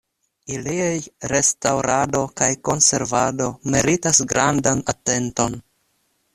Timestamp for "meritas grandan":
3.77-4.85